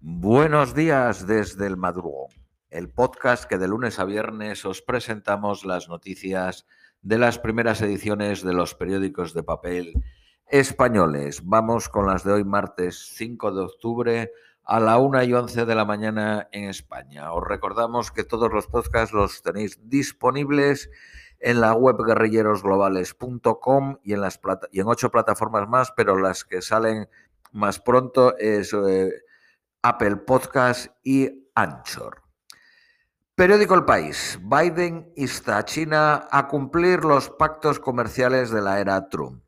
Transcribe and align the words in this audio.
Buenos 0.00 0.76
días 0.76 1.26
desde 1.26 1.66
el 1.66 1.76
madrugón, 1.76 2.30
el 2.70 2.88
podcast 2.88 3.46
que 3.46 3.58
de 3.58 3.66
lunes 3.66 3.98
a 3.98 4.04
viernes 4.04 4.64
os 4.64 4.80
presentamos 4.80 5.64
las 5.64 5.88
noticias 5.88 6.66
de 7.02 7.18
las 7.18 7.40
primeras 7.40 7.82
ediciones 7.82 8.44
de 8.44 8.52
los 8.54 8.76
periódicos 8.76 9.34
de 9.34 9.42
papel 9.42 10.04
españoles. 10.46 11.42
Vamos 11.44 11.88
con 11.88 12.06
las 12.06 12.22
de 12.22 12.30
hoy, 12.30 12.44
martes 12.44 13.10
5 13.16 13.52
de 13.52 13.60
octubre, 13.60 14.32
a 14.62 14.78
la 14.78 14.98
1 14.98 15.24
y 15.24 15.34
11 15.34 15.66
de 15.66 15.74
la 15.74 15.84
mañana 15.84 16.48
en 16.52 16.68
España. 16.68 17.32
Os 17.32 17.42
recordamos 17.42 18.12
que 18.12 18.22
todos 18.22 18.52
los 18.52 18.68
podcasts 18.68 19.12
los 19.12 19.42
tenéis 19.42 19.80
disponibles 19.82 20.90
en 21.40 21.60
la 21.60 21.74
web 21.74 21.96
guerrillerosglobales.com 22.06 23.98
y 24.04 24.12
en 24.12 24.20
las 24.20 24.38
y 24.70 24.78
en 24.78 24.86
ocho 24.86 25.10
plataformas 25.10 25.68
más, 25.68 25.90
pero 25.96 26.16
las 26.16 26.44
que 26.44 26.62
salen 26.62 27.08
más 27.50 27.80
pronto 27.80 28.36
es 28.38 28.72
eh, 28.72 29.10
Apple 29.88 30.16
Podcast 30.16 30.88
y 31.02 31.48
Anchor. 31.54 32.22
Periódico 33.34 33.74
El 33.74 33.86
País. 33.86 34.38
Biden 34.42 35.10
insta 35.16 35.56
a 35.56 35.64
China 35.64 36.28
a 36.30 36.46
cumplir 36.46 37.06
los 37.06 37.30
pactos 37.30 37.80
comerciales 37.80 38.50
de 38.50 38.60
la 38.60 38.80
era 38.80 39.08
Trump. 39.08 39.42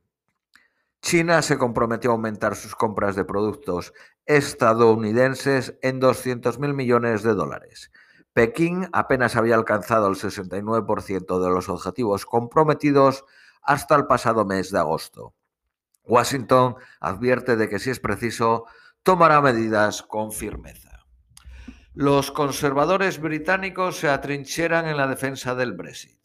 China 1.02 1.42
se 1.42 1.58
comprometió 1.58 2.08
a 2.10 2.14
aumentar 2.14 2.56
sus 2.56 2.74
compras 2.74 3.16
de 3.16 3.26
productos 3.26 3.92
estadounidenses 4.24 5.78
en 5.82 6.00
200.000 6.00 6.72
millones 6.72 7.22
de 7.22 7.34
dólares. 7.34 7.90
Pekín 8.32 8.88
apenas 8.94 9.36
había 9.36 9.56
alcanzado 9.56 10.08
el 10.08 10.14
69% 10.14 11.38
de 11.38 11.50
los 11.50 11.68
objetivos 11.68 12.24
comprometidos 12.24 13.26
hasta 13.60 13.94
el 13.94 14.06
pasado 14.06 14.46
mes 14.46 14.70
de 14.70 14.78
agosto. 14.78 15.34
Washington 16.04 16.76
advierte 16.98 17.56
de 17.56 17.68
que 17.68 17.78
si 17.78 17.90
es 17.90 18.00
preciso, 18.00 18.64
tomará 19.02 19.40
medidas 19.40 20.02
con 20.02 20.30
firmeza. 20.30 21.06
Los 21.94 22.30
conservadores 22.30 23.18
británicos 23.18 23.96
se 23.96 24.08
atrincheran 24.08 24.86
en 24.86 24.96
la 24.96 25.06
defensa 25.06 25.54
del 25.54 25.72
Brexit. 25.72 26.18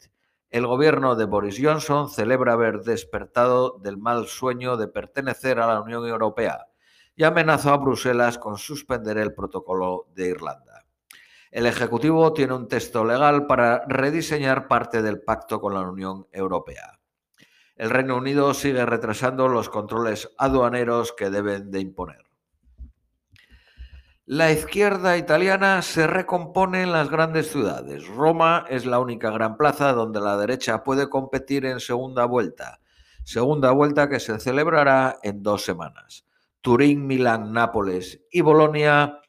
El 0.50 0.66
gobierno 0.66 1.16
de 1.16 1.24
Boris 1.24 1.58
Johnson 1.60 2.10
celebra 2.10 2.52
haber 2.52 2.80
despertado 2.82 3.78
del 3.82 3.96
mal 3.96 4.26
sueño 4.26 4.76
de 4.76 4.88
pertenecer 4.88 5.58
a 5.58 5.66
la 5.66 5.80
Unión 5.80 6.06
Europea 6.06 6.66
y 7.16 7.24
amenazó 7.24 7.72
a 7.72 7.78
Bruselas 7.78 8.38
con 8.38 8.58
suspender 8.58 9.16
el 9.18 9.34
protocolo 9.34 10.06
de 10.14 10.28
Irlanda. 10.28 10.84
El 11.50 11.64
Ejecutivo 11.64 12.34
tiene 12.34 12.52
un 12.52 12.68
texto 12.68 13.04
legal 13.04 13.46
para 13.46 13.86
rediseñar 13.88 14.68
parte 14.68 15.00
del 15.00 15.22
pacto 15.22 15.60
con 15.60 15.72
la 15.72 15.80
Unión 15.80 16.26
Europea. 16.30 17.00
El 17.74 17.88
Reino 17.88 18.16
Unido 18.16 18.52
sigue 18.52 18.84
retrasando 18.84 19.48
los 19.48 19.70
controles 19.70 20.30
aduaneros 20.36 21.14
que 21.14 21.30
deben 21.30 21.70
de 21.70 21.80
imponer. 21.80 22.25
La 24.28 24.50
izquierda 24.50 25.16
italiana 25.16 25.82
se 25.82 26.08
recompone 26.08 26.82
en 26.82 26.90
las 26.90 27.08
grandes 27.08 27.48
ciudades. 27.52 28.08
Roma 28.08 28.64
es 28.68 28.84
la 28.84 28.98
única 28.98 29.30
gran 29.30 29.56
plaza 29.56 29.92
donde 29.92 30.20
la 30.20 30.36
derecha 30.36 30.82
puede 30.82 31.08
competir 31.08 31.64
en 31.64 31.78
segunda 31.78 32.24
vuelta. 32.24 32.80
Segunda 33.22 33.70
vuelta 33.70 34.08
que 34.08 34.18
se 34.18 34.40
celebrará 34.40 35.20
en 35.22 35.44
dos 35.44 35.64
semanas. 35.64 36.26
Turín, 36.60 37.06
Milán, 37.06 37.52
Nápoles 37.52 38.20
y 38.32 38.40
Bolonia 38.40 39.20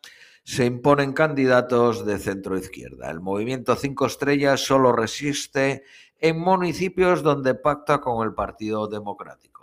se 0.44 0.66
imponen 0.66 1.14
candidatos 1.14 2.04
de 2.04 2.18
centro 2.18 2.58
izquierda. 2.58 3.12
El 3.12 3.22
movimiento 3.22 3.76
Cinco 3.76 4.08
Estrellas 4.08 4.62
solo 4.62 4.94
resiste 4.94 5.84
en 6.18 6.40
municipios 6.40 7.22
donde 7.22 7.54
pacta 7.54 8.02
con 8.02 8.26
el 8.26 8.34
Partido 8.34 8.88
Democrático. 8.88 9.57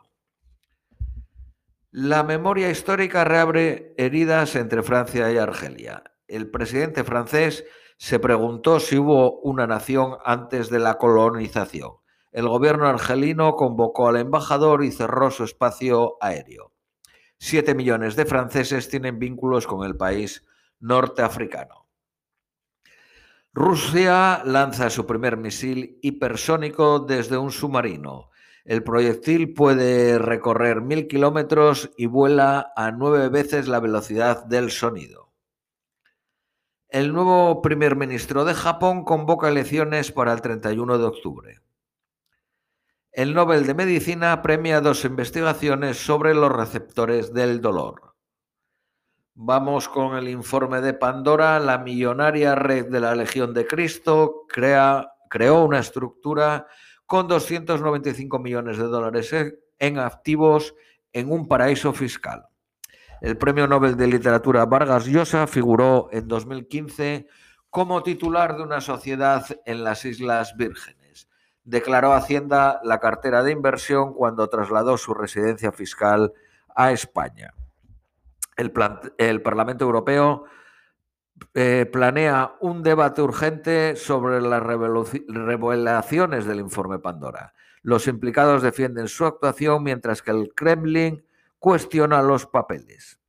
La 1.97 2.25
memoria 2.25 2.71
histórica 2.71 3.23
reabre 3.23 3.95
heridas 3.97 4.57
entre 4.57 4.83
Francia 4.83 5.31
y 5.31 5.39
Argelia. 5.39 6.03
El 6.27 6.51
presidente 6.51 7.05
francés 7.05 7.65
se 7.99 8.19
preguntó 8.19 8.81
si 8.81 8.99
hubo 8.99 9.39
una 9.43 9.69
nación 9.69 10.17
antes 10.25 10.71
de 10.71 10.81
la 10.81 10.99
colonización. 10.99 11.93
El 12.33 12.49
gobierno 12.49 12.89
argelino 12.89 13.55
convocó 13.55 14.09
al 14.09 14.17
embajador 14.17 14.83
y 14.83 14.91
cerró 14.91 15.31
su 15.31 15.45
espacio 15.45 16.17
aéreo. 16.21 16.73
Siete 17.39 17.77
millones 17.77 18.17
de 18.17 18.27
franceses 18.27 18.89
tienen 18.89 19.21
vínculos 19.21 19.69
con 19.69 19.87
el 19.87 19.97
país 19.97 20.45
norteafricano. 20.81 21.87
Rusia 23.53 24.43
lanza 24.45 24.91
su 24.91 25.07
primer 25.07 25.37
misil 25.37 26.01
hipersónico 26.03 26.99
desde 26.99 27.39
un 27.39 27.53
submarino. 27.53 28.31
El 28.65 28.83
proyectil 28.83 29.53
puede 29.53 30.19
recorrer 30.19 30.81
mil 30.81 31.07
kilómetros 31.07 31.91
y 31.99 32.07
vuela 32.07 32.73
a 32.75 32.93
nueve 32.93 33.29
veces 33.29 33.69
la 33.69 33.79
velocidad 33.79 34.45
del 34.47 34.71
sonido. 34.71 35.33
El 36.89 37.13
nuevo 37.13 37.61
primer 37.61 37.95
ministro 37.95 38.45
de 38.47 38.55
Japón 38.55 39.05
convoca 39.05 39.49
elecciones 39.49 40.13
para 40.13 40.33
el 40.33 40.41
31 40.41 40.97
de 40.97 41.05
octubre. 41.05 41.61
El 43.13 43.35
Nobel 43.35 43.67
de 43.67 43.75
Medicina 43.75 44.41
premia 44.41 44.81
dos 44.81 45.05
investigaciones 45.05 45.99
sobre 45.99 46.35
los 46.35 46.51
receptores 46.51 47.35
del 47.35 47.61
dolor. 47.61 48.15
Vamos 49.35 49.89
con 49.89 50.17
el 50.17 50.29
informe 50.29 50.81
de 50.81 50.95
Pandora. 50.95 51.61
La 51.61 51.79
millonaria 51.79 52.55
red 52.55 52.87
de 52.87 53.01
la 53.01 53.15
Legión 53.15 53.53
de 53.53 53.67
Cristo 53.67 54.47
crea, 54.49 55.13
creó 55.29 55.65
una 55.65 55.81
estructura 55.81 56.67
con 57.07 57.29
295 57.29 58.39
millones 58.39 58.79
de 58.79 58.85
dólares 58.85 59.35
en 59.79 59.99
activos 59.99 60.75
en 61.13 61.31
un 61.31 61.49
paraíso 61.49 61.93
fiscal. 61.93 62.47
El 63.21 63.39
Premio 63.39 63.67
Nobel 63.67 63.97
de 63.97 64.07
Literatura 64.07 64.67
Vargas 64.67 65.07
Llosa 65.07 65.47
figuró 65.47 66.09
en 66.13 66.29
2015 66.29 67.27
como 67.71 68.03
titular 68.03 68.57
de 68.57 68.63
una 68.63 68.81
sociedad 68.81 69.45
en 69.65 69.83
las 69.83 70.05
Islas 70.05 70.57
Vírgenes. 70.57 71.29
Declaró 71.65 72.13
Hacienda 72.13 72.81
la 72.85 73.01
cartera 73.01 73.43
de 73.43 73.53
inversión 73.53 74.13
cuando 74.13 74.49
trasladó 74.49 74.99
su 74.99 75.15
residencia 75.15 75.73
fiscal 75.73 76.33
a 76.77 76.93
España. 76.93 77.55
El, 78.57 78.71
Parlamento 79.43 79.85
Europeo 79.85 80.45
eh, 81.55 81.89
planea 81.91 82.57
un 82.61 82.83
debate 82.83 83.23
urgente 83.23 83.95
sobre 83.95 84.41
las 84.41 84.61
revelaciones 84.61 86.47
del 86.47 86.59
informe 86.59 86.99
Pandora. 86.99 87.55
Los 87.83 88.09
implicados 88.09 88.63
defienden 88.63 89.07
su 89.07 89.25
actuación 89.25 89.85
mientras 89.85 90.21
que 90.21 90.33
el 90.33 90.53
Kremlin 90.55 91.25
cuestiona 91.61 92.23
los 92.23 92.47
papeles. 92.47 93.21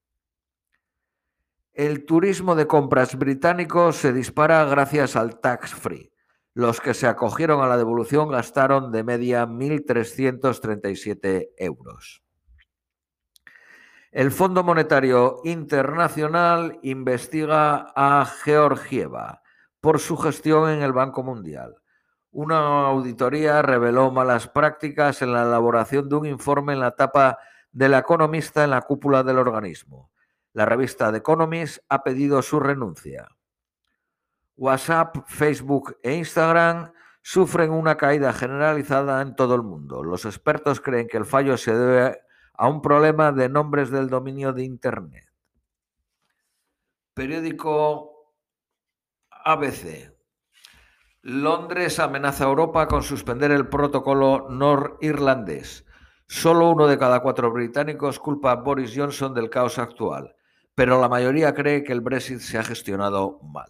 El 1.74 2.06
turismo 2.06 2.56
de 2.56 2.66
compras 2.66 3.16
británico 3.16 3.92
se 3.92 4.12
dispara 4.12 4.66
gracias 4.66 5.16
al 5.16 5.40
tax 5.40 5.76
free. 5.76 6.12
Los 6.56 6.82
que 6.82 6.96
se 6.96 7.06
acogieron 7.06 7.62
a 7.62 7.68
la 7.68 7.78
devolución 7.78 8.30
gastaron 8.30 8.92
de 8.92 9.04
media 9.04 9.46
1.337 9.46 11.52
euros. 11.58 12.25
El 14.16 14.32
Fondo 14.32 14.64
Monetario 14.64 15.42
Internacional 15.44 16.80
investiga 16.84 17.92
a 17.98 18.26
Georgieva 18.26 19.42
por 19.82 20.00
su 20.00 20.16
gestión 20.16 20.70
en 20.70 20.82
el 20.82 20.94
Banco 20.94 21.22
Mundial. 21.22 21.76
Una 22.32 22.88
auditoría 22.88 23.62
reveló 23.62 24.12
malas 24.12 24.48
prácticas 24.48 25.22
en 25.22 25.34
la 25.34 25.44
elaboración 25.44 26.08
de 26.08 26.16
un 26.16 26.26
informe 26.28 26.72
en 26.72 26.80
la 26.80 26.88
etapa 26.88 27.40
del 27.74 27.94
economista 27.94 28.64
en 28.64 28.70
la 28.70 28.84
cúpula 28.84 29.22
del 29.22 29.38
organismo. 29.38 30.12
La 30.54 30.66
revista 30.66 31.12
The 31.12 31.18
Economist 31.18 31.80
ha 31.90 32.02
pedido 32.02 32.42
su 32.42 32.62
renuncia. 32.62 33.28
WhatsApp, 34.56 35.26
Facebook 35.28 35.98
e 36.02 36.14
Instagram 36.14 36.90
sufren 37.22 37.70
una 37.70 37.98
caída 37.98 38.32
generalizada 38.32 39.22
en 39.22 39.36
todo 39.36 39.56
el 39.56 39.64
mundo. 39.64 40.06
Los 40.06 40.24
expertos 40.24 40.80
creen 40.80 41.10
que 41.10 41.18
el 41.18 41.26
fallo 41.26 41.58
se 41.58 41.76
debe 41.76 42.25
a 42.58 42.68
un 42.68 42.82
problema 42.82 43.32
de 43.32 43.50
nombres 43.50 43.90
del 43.90 44.10
dominio 44.10 44.54
de 44.54 44.64
Internet. 44.64 45.26
Periódico 47.14 48.34
ABC. 49.30 50.14
Londres 51.22 52.00
amenaza 52.00 52.44
a 52.44 52.48
Europa 52.48 52.88
con 52.88 53.02
suspender 53.02 53.52
el 53.52 53.68
protocolo 53.68 54.48
norirlandés. 54.50 55.86
Solo 56.28 56.70
uno 56.70 56.88
de 56.88 56.98
cada 56.98 57.22
cuatro 57.22 57.52
británicos 57.52 58.20
culpa 58.20 58.52
a 58.52 58.56
Boris 58.56 58.94
Johnson 58.96 59.34
del 59.34 59.50
caos 59.50 59.78
actual, 59.78 60.36
pero 60.74 61.00
la 61.00 61.10
mayoría 61.10 61.54
cree 61.54 61.84
que 61.84 61.94
el 61.94 62.02
Brexit 62.02 62.40
se 62.40 62.58
ha 62.58 62.64
gestionado 62.64 63.40
mal. 63.44 63.70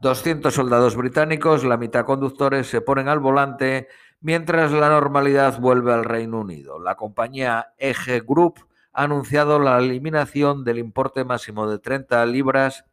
200 0.00 0.54
soldados 0.54 0.94
británicos, 0.94 1.64
la 1.64 1.76
mitad 1.76 2.04
conductores, 2.04 2.68
se 2.68 2.80
ponen 2.80 3.08
al 3.08 3.18
volante 3.18 3.88
mientras 4.20 4.72
la 4.72 4.88
normalidad 4.88 5.60
vuelve 5.60 5.92
al 5.92 6.04
Reino 6.04 6.40
Unido. 6.40 6.78
La 6.78 6.96
compañía 6.96 7.74
EG 7.78 8.24
Group 8.26 8.66
ha 8.92 9.04
anunciado 9.04 9.58
la 9.58 9.78
eliminación 9.78 10.64
del 10.64 10.78
importe 10.78 11.24
máximo 11.24 11.68
de 11.70 11.78
30 11.78 12.24
libras 12.26 12.84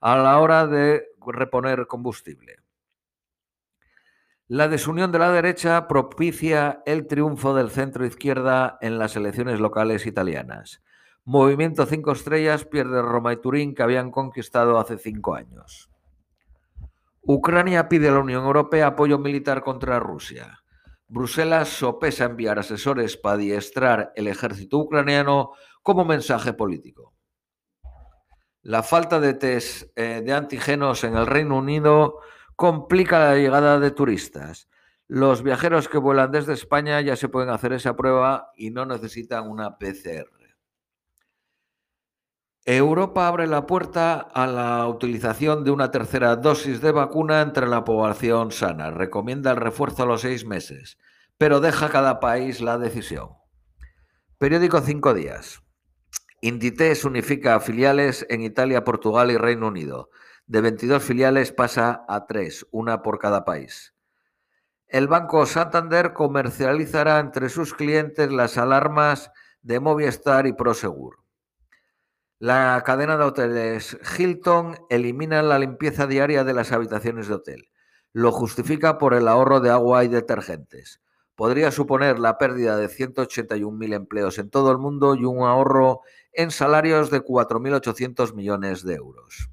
a 0.00 0.16
la 0.16 0.38
hora 0.38 0.66
de 0.66 1.06
reponer 1.26 1.86
combustible. 1.86 2.56
La 4.48 4.68
desunión 4.68 5.10
de 5.10 5.18
la 5.18 5.30
derecha 5.32 5.88
propicia 5.88 6.82
el 6.84 7.06
triunfo 7.06 7.54
del 7.54 7.70
centro 7.70 8.04
izquierda 8.04 8.76
en 8.82 8.98
las 8.98 9.16
elecciones 9.16 9.58
locales 9.58 10.04
italianas. 10.04 10.82
Movimiento 11.24 11.86
Cinco 11.86 12.12
Estrellas 12.12 12.66
pierde 12.66 13.00
Roma 13.00 13.32
y 13.32 13.38
Turín 13.38 13.74
que 13.74 13.82
habían 13.82 14.10
conquistado 14.10 14.78
hace 14.78 14.98
cinco 14.98 15.34
años. 15.34 15.90
Ucrania 17.22 17.88
pide 17.88 18.08
a 18.08 18.12
la 18.12 18.18
Unión 18.18 18.44
Europea 18.44 18.88
apoyo 18.88 19.18
militar 19.18 19.62
contra 19.62 19.98
Rusia. 19.98 20.63
Bruselas 21.06 21.68
sopesa 21.68 22.24
enviar 22.24 22.58
asesores 22.58 23.16
para 23.16 23.36
adiestrar 23.36 24.12
el 24.16 24.26
ejército 24.26 24.78
ucraniano 24.78 25.52
como 25.82 26.04
mensaje 26.04 26.52
político. 26.52 27.14
La 28.62 28.82
falta 28.82 29.20
de 29.20 29.34
test 29.34 29.90
eh, 29.96 30.22
de 30.24 30.32
antígenos 30.32 31.04
en 31.04 31.16
el 31.16 31.26
Reino 31.26 31.58
Unido 31.58 32.20
complica 32.56 33.18
la 33.18 33.36
llegada 33.36 33.78
de 33.78 33.90
turistas. 33.90 34.68
Los 35.06 35.42
viajeros 35.42 35.88
que 35.88 35.98
vuelan 35.98 36.30
desde 36.30 36.54
España 36.54 37.00
ya 37.02 37.16
se 37.16 37.28
pueden 37.28 37.50
hacer 37.50 37.74
esa 37.74 37.94
prueba 37.94 38.52
y 38.56 38.70
no 38.70 38.86
necesitan 38.86 39.50
una 39.50 39.76
PCR. 39.76 40.43
Europa 42.66 43.28
abre 43.28 43.46
la 43.46 43.66
puerta 43.66 44.14
a 44.14 44.46
la 44.46 44.88
utilización 44.88 45.64
de 45.64 45.70
una 45.70 45.90
tercera 45.90 46.34
dosis 46.36 46.80
de 46.80 46.92
vacuna 46.92 47.42
entre 47.42 47.66
la 47.66 47.84
población 47.84 48.52
sana. 48.52 48.90
Recomienda 48.90 49.50
el 49.50 49.58
refuerzo 49.58 50.04
a 50.04 50.06
los 50.06 50.22
seis 50.22 50.46
meses, 50.46 50.96
pero 51.36 51.60
deja 51.60 51.86
a 51.86 51.90
cada 51.90 52.20
país 52.20 52.62
la 52.62 52.78
decisión. 52.78 53.32
Periódico 54.38 54.80
Cinco 54.80 55.12
Días. 55.12 55.62
Inditex 56.40 57.04
unifica 57.04 57.60
filiales 57.60 58.24
en 58.30 58.40
Italia, 58.40 58.82
Portugal 58.82 59.30
y 59.30 59.36
Reino 59.36 59.68
Unido. 59.68 60.08
De 60.46 60.62
22 60.62 61.02
filiales 61.02 61.52
pasa 61.52 62.06
a 62.08 62.24
3, 62.24 62.68
una 62.70 63.02
por 63.02 63.18
cada 63.18 63.44
país. 63.44 63.94
El 64.88 65.06
Banco 65.06 65.44
Santander 65.44 66.14
comercializará 66.14 67.18
entre 67.18 67.50
sus 67.50 67.74
clientes 67.74 68.32
las 68.32 68.56
alarmas 68.56 69.30
de 69.60 69.80
Movistar 69.80 70.46
y 70.46 70.54
Prosegur. 70.54 71.23
La 72.44 72.82
cadena 72.84 73.16
de 73.16 73.24
hoteles 73.24 73.96
Hilton 74.18 74.76
elimina 74.90 75.40
la 75.40 75.58
limpieza 75.58 76.06
diaria 76.06 76.44
de 76.44 76.52
las 76.52 76.72
habitaciones 76.72 77.26
de 77.26 77.36
hotel. 77.36 77.70
Lo 78.12 78.32
justifica 78.32 78.98
por 78.98 79.14
el 79.14 79.28
ahorro 79.28 79.60
de 79.60 79.70
agua 79.70 80.04
y 80.04 80.08
detergentes. 80.08 81.00
Podría 81.36 81.70
suponer 81.70 82.18
la 82.18 82.36
pérdida 82.36 82.76
de 82.76 82.90
181.000 82.90 83.94
empleos 83.94 84.36
en 84.36 84.50
todo 84.50 84.70
el 84.70 84.76
mundo 84.76 85.14
y 85.14 85.24
un 85.24 85.38
ahorro 85.38 86.02
en 86.34 86.50
salarios 86.50 87.10
de 87.10 87.22
4.800 87.22 88.34
millones 88.34 88.84
de 88.84 88.96
euros. 88.96 89.48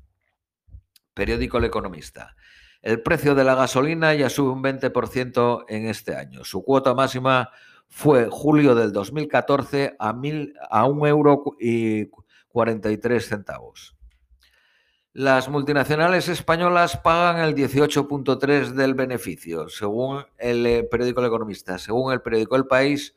Periódico 1.13 1.59
El 1.59 1.63
Economista. 1.63 2.35
El 2.81 3.01
precio 3.01 3.35
de 3.35 3.45
la 3.45 3.55
gasolina 3.55 4.13
ya 4.15 4.29
sube 4.29 4.51
un 4.51 4.61
20% 4.61 5.63
en 5.69 5.85
este 5.85 6.17
año. 6.17 6.43
Su 6.43 6.61
cuota 6.65 6.93
máxima 6.93 7.51
fue 7.91 8.29
julio 8.31 8.73
del 8.73 8.93
2014 8.93 9.95
a, 9.99 10.13
mil, 10.13 10.55
a 10.69 10.85
un 10.85 11.05
euro 11.05 11.43
y 11.59 12.07
43 12.47 13.27
centavos. 13.27 13.95
Las 15.13 15.49
multinacionales 15.49 16.29
españolas 16.29 16.95
pagan 16.95 17.43
el 17.43 17.53
18.3 17.53 18.69
del 18.69 18.93
beneficio, 18.93 19.67
según 19.67 20.25
el 20.38 20.65
eh, 20.65 20.83
periódico 20.83 21.19
El 21.19 21.27
Economista. 21.27 21.77
Según 21.77 22.13
el 22.13 22.21
periódico 22.21 22.55
El 22.55 22.65
País, 22.65 23.13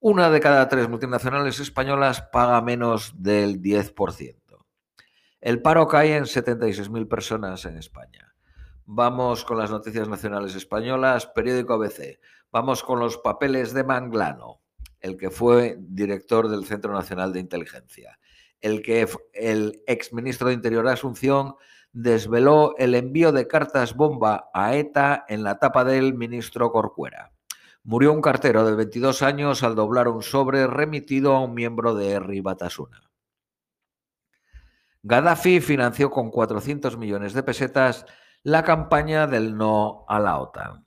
una 0.00 0.30
de 0.30 0.40
cada 0.40 0.66
tres 0.66 0.88
multinacionales 0.88 1.60
españolas 1.60 2.22
paga 2.22 2.62
menos 2.62 3.12
del 3.22 3.60
10%. 3.60 4.34
El 5.42 5.60
paro 5.60 5.86
cae 5.86 6.16
en 6.16 6.24
76.000 6.24 7.06
personas 7.06 7.66
en 7.66 7.76
España. 7.76 8.34
Vamos 8.86 9.44
con 9.44 9.58
las 9.58 9.70
noticias 9.70 10.08
nacionales 10.08 10.54
españolas, 10.54 11.26
periódico 11.26 11.74
ABC. 11.74 12.18
Vamos 12.50 12.82
con 12.82 13.00
los 13.00 13.18
papeles 13.18 13.74
de 13.74 13.84
Manglano, 13.84 14.62
el 15.00 15.16
que 15.16 15.30
fue 15.30 15.76
director 15.78 16.48
del 16.48 16.64
Centro 16.64 16.92
Nacional 16.92 17.32
de 17.32 17.40
Inteligencia 17.40 18.18
el 18.60 18.82
que 18.82 19.08
el 19.32 19.82
exministro 19.86 20.48
de 20.48 20.54
Interior 20.54 20.88
Asunción 20.88 21.54
desveló 21.92 22.74
el 22.78 22.94
envío 22.94 23.32
de 23.32 23.46
cartas 23.46 23.94
bomba 23.94 24.50
a 24.52 24.74
ETA 24.74 25.24
en 25.28 25.42
la 25.42 25.58
tapa 25.58 25.84
del 25.84 26.14
ministro 26.14 26.70
Corcuera. 26.70 27.32
Murió 27.84 28.12
un 28.12 28.20
cartero 28.20 28.64
de 28.64 28.74
22 28.74 29.22
años 29.22 29.62
al 29.62 29.76
doblar 29.76 30.08
un 30.08 30.22
sobre 30.22 30.66
remitido 30.66 31.34
a 31.34 31.40
un 31.40 31.54
miembro 31.54 31.94
de 31.94 32.10
Erri 32.10 32.40
Batasuna. 32.40 33.02
Gaddafi 35.02 35.60
financió 35.60 36.10
con 36.10 36.30
400 36.30 36.98
millones 36.98 37.32
de 37.32 37.44
pesetas 37.44 38.04
la 38.46 38.62
campaña 38.62 39.26
del 39.26 39.56
no 39.56 40.04
a 40.06 40.20
la 40.20 40.38
OTAN. 40.38 40.84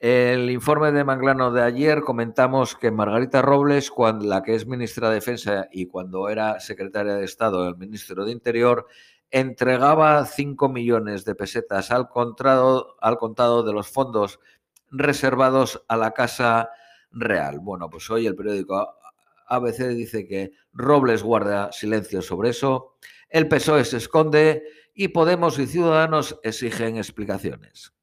El 0.00 0.50
informe 0.50 0.90
de 0.90 1.04
Manglano 1.04 1.52
de 1.52 1.62
ayer 1.62 2.00
comentamos 2.00 2.74
que 2.74 2.90
Margarita 2.90 3.40
Robles, 3.40 3.88
cuando, 3.88 4.26
la 4.26 4.42
que 4.42 4.56
es 4.56 4.66
ministra 4.66 5.08
de 5.08 5.14
Defensa 5.14 5.68
y 5.70 5.86
cuando 5.86 6.28
era 6.28 6.58
secretaria 6.58 7.14
de 7.14 7.24
Estado 7.24 7.68
el 7.68 7.76
ministro 7.76 8.24
de 8.24 8.32
Interior, 8.32 8.88
entregaba 9.30 10.24
5 10.24 10.68
millones 10.70 11.24
de 11.24 11.36
pesetas 11.36 11.92
al 11.92 12.08
al 13.00 13.18
contado 13.18 13.62
de 13.62 13.72
los 13.72 13.88
fondos 13.88 14.40
reservados 14.90 15.84
a 15.86 15.96
la 15.96 16.10
Casa 16.10 16.70
Real. 17.12 17.60
Bueno, 17.60 17.88
pues 17.90 18.10
hoy 18.10 18.26
el 18.26 18.34
periódico 18.34 18.92
ABC 19.48 19.88
dice 19.88 20.26
que 20.26 20.52
Robles 20.72 21.22
guarda 21.22 21.72
silencio 21.72 22.22
sobre 22.22 22.50
eso, 22.50 22.96
el 23.28 23.48
PSOE 23.48 23.84
se 23.84 23.96
esconde 23.96 24.64
y 24.94 25.08
Podemos 25.08 25.58
y 25.58 25.66
Ciudadanos 25.66 26.38
exigen 26.42 26.96
explicaciones. 26.96 27.94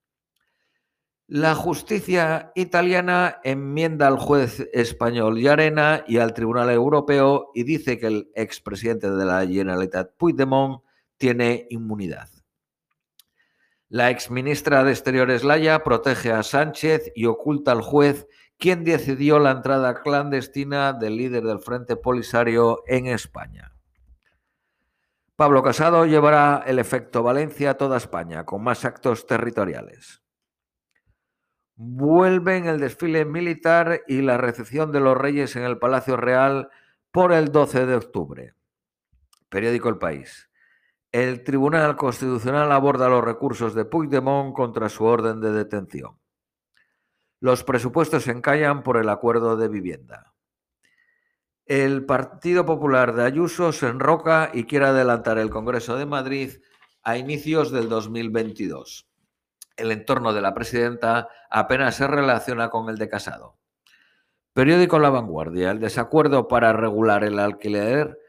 La 1.27 1.53
justicia 1.53 2.51
italiana 2.55 3.39
enmienda 3.43 4.07
al 4.07 4.17
juez 4.17 4.67
español 4.73 5.39
Yarena 5.39 6.03
y 6.07 6.17
al 6.17 6.33
Tribunal 6.33 6.71
Europeo 6.71 7.51
y 7.53 7.63
dice 7.63 7.99
que 7.99 8.07
el 8.07 8.31
expresidente 8.33 9.11
de 9.11 9.25
la 9.25 9.45
Generalitat 9.45 10.15
Puigdemont 10.17 10.81
tiene 11.17 11.67
inmunidad. 11.69 12.29
La 13.89 14.09
exministra 14.09 14.83
de 14.83 14.91
Exteriores 14.91 15.43
Laya 15.43 15.83
protege 15.83 16.31
a 16.31 16.41
Sánchez 16.41 17.11
y 17.13 17.25
oculta 17.25 17.73
al 17.73 17.81
juez 17.81 18.27
quien 18.59 18.83
decidió 18.83 19.39
la 19.39 19.51
entrada 19.51 20.01
clandestina 20.01 20.93
del 20.93 21.17
líder 21.17 21.43
del 21.43 21.59
Frente 21.59 21.95
Polisario 21.95 22.83
en 22.85 23.07
España. 23.07 23.73
Pablo 25.35 25.63
Casado 25.63 26.05
llevará 26.05 26.63
el 26.67 26.77
efecto 26.77 27.23
Valencia 27.23 27.71
a 27.71 27.77
toda 27.77 27.97
España 27.97 28.45
con 28.45 28.61
más 28.61 28.85
actos 28.85 29.25
territoriales 29.25 30.21
vuelven 31.81 32.65
el 32.65 32.81
desfile 32.81 33.23
militar 33.23 34.01
y 34.05 34.21
la 34.21 34.37
recepción 34.37 34.91
de 34.91 34.99
los 34.99 35.17
reyes 35.17 35.55
en 35.55 35.63
el 35.63 35.79
Palacio 35.79 36.17
Real 36.17 36.69
por 37.09 37.31
el 37.31 37.53
12 37.53 37.85
de 37.85 37.95
octubre. 37.95 38.53
Periódico 39.47 39.87
El 39.87 39.97
País. 39.97 40.49
El 41.13 41.41
Tribunal 41.45 41.95
Constitucional 41.95 42.69
aborda 42.73 43.07
los 43.07 43.23
recursos 43.23 43.73
de 43.75 43.85
Puigdemont 43.85 44.53
contra 44.53 44.89
su 44.89 45.05
orden 45.05 45.39
de 45.39 45.53
detención. 45.53 46.17
Los 47.39 47.63
presupuestos 47.63 48.23
se 48.23 48.31
encallan 48.31 48.83
por 48.83 48.97
el 48.97 49.09
acuerdo 49.09 49.57
de 49.57 49.67
vivienda. 49.67 50.33
El 51.65 52.05
Partido 52.05 52.65
Popular 52.65 53.13
de 53.13 53.23
Ayuso 53.23 53.71
se 53.71 53.87
enroca 53.87 54.49
y 54.53 54.65
quiere 54.65 54.87
adelantar 54.87 55.37
el 55.37 55.49
Congreso 55.49 55.97
de 55.97 56.05
Madrid 56.05 56.61
a 57.03 57.17
inicios 57.17 57.71
del 57.71 57.89
2022 57.89 59.09
el 59.79 59.91
entorno 59.91 60.33
de 60.33 60.41
la 60.41 60.53
presidenta 60.53 61.29
apenas 61.49 61.95
se 61.95 62.07
relaciona 62.07 62.69
con 62.69 62.89
el 62.89 62.97
de 62.97 63.09
Casado. 63.09 63.57
Periódico 64.53 64.99
La 64.99 65.09
Vanguardia. 65.09 65.71
El 65.71 65.79
desacuerdo 65.79 66.47
para 66.47 66.73
regular 66.73 67.23
el 67.23 67.39
alquiler 67.39 68.19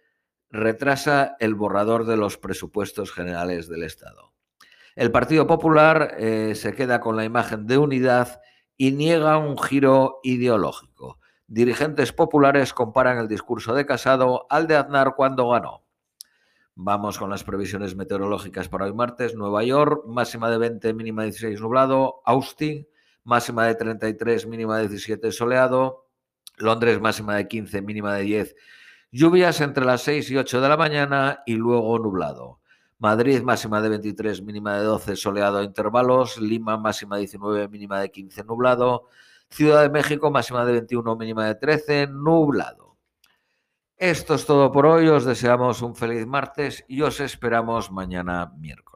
retrasa 0.51 1.37
el 1.41 1.55
borrador 1.55 2.07
de 2.07 2.17
los 2.17 2.39
presupuestos 2.39 3.13
generales 3.13 3.69
del 3.69 3.83
Estado. 3.83 4.33
El 4.97 5.11
Partido 5.11 5.47
Popular 5.47 6.15
eh, 6.19 6.55
se 6.55 6.75
queda 6.75 7.01
con 7.01 7.17
la 7.17 7.25
imagen 7.25 7.67
de 7.67 7.79
unidad 7.79 8.41
y 8.81 8.93
niega 8.93 9.37
un 9.37 9.59
giro 9.59 10.21
ideológico. 10.23 11.19
Dirigentes 11.47 12.15
populares 12.15 12.73
comparan 12.73 13.19
el 13.19 13.29
discurso 13.29 13.75
de 13.75 13.85
Casado 13.85 14.47
al 14.49 14.67
de 14.69 14.77
Aznar 14.77 15.13
cuando 15.15 15.51
ganó. 15.51 15.85
Vamos 16.77 17.19
con 17.19 17.29
las 17.29 17.45
previsiones 17.45 17.95
meteorológicas 17.95 18.71
para 18.71 18.87
hoy 18.87 18.95
martes. 18.95 19.35
Nueva 19.35 19.63
York, 19.65 20.07
máxima 20.07 20.49
de 20.51 20.57
20, 20.57 20.95
mínima 20.95 21.25
de 21.25 21.27
16 21.29 21.61
nublado. 21.61 22.23
Austin, 22.25 22.89
máxima 23.23 23.67
de 23.67 23.75
33, 23.75 24.47
mínima 24.47 24.79
de 24.79 24.89
17 24.89 25.31
soleado. 25.31 26.09
Londres, 26.57 27.03
máxima 27.03 27.37
de 27.37 27.49
15, 27.49 27.83
mínima 27.83 28.15
de 28.15 28.23
10. 28.23 28.57
Lluvias 29.13 29.61
entre 29.61 29.85
las 29.85 30.01
6 30.01 30.31
y 30.31 30.39
8 30.39 30.59
de 30.59 30.69
la 30.71 30.79
mañana 30.79 31.43
y 31.45 31.57
luego 31.57 31.99
nublado. 31.99 32.60
Madrid, 33.01 33.43
máxima 33.43 33.81
de 33.81 33.89
23, 33.89 34.43
mínima 34.43 34.77
de 34.77 34.85
12, 34.85 35.17
soleado 35.17 35.59
a 35.59 35.65
intervalos. 35.65 36.39
Lima, 36.39 36.77
máxima 36.77 37.17
de 37.17 37.23
19, 37.23 37.69
mínima 37.69 37.99
de 37.99 38.11
15, 38.11 38.45
nublado. 38.45 39.07
Ciudad 39.49 39.83
de 39.83 39.89
México, 39.89 40.31
máxima 40.31 40.65
de 40.67 40.73
21, 40.73 41.17
mínima 41.17 41.47
de 41.47 41.55
13, 41.55 42.07
nublado. 42.09 42.99
Esto 43.97 44.35
es 44.35 44.45
todo 44.45 44.71
por 44.71 44.85
hoy. 44.85 45.09
Os 45.09 45.25
deseamos 45.25 45.81
un 45.81 45.97
feliz 45.97 46.27
martes 46.27 46.85
y 46.89 47.01
os 47.01 47.21
esperamos 47.21 47.91
mañana 47.91 48.53
miércoles. 48.59 48.90